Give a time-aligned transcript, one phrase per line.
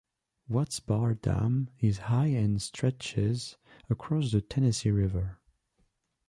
[0.47, 3.57] Watts Bar Dam is high and stretches
[3.87, 5.37] across the Tennessee River.